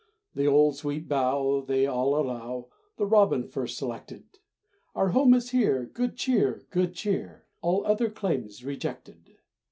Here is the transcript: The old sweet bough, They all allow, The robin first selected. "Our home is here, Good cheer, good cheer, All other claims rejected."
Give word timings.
The 0.33 0.47
old 0.47 0.75
sweet 0.77 1.07
bough, 1.07 1.61
They 1.61 1.85
all 1.85 2.19
allow, 2.19 2.69
The 2.97 3.05
robin 3.05 3.47
first 3.47 3.77
selected. 3.77 4.23
"Our 4.95 5.09
home 5.09 5.35
is 5.35 5.51
here, 5.51 5.91
Good 5.93 6.15
cheer, 6.15 6.63
good 6.71 6.95
cheer, 6.95 7.45
All 7.61 7.85
other 7.85 8.09
claims 8.09 8.65
rejected." 8.65 9.35